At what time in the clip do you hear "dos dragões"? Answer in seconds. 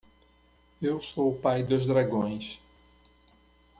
1.61-2.59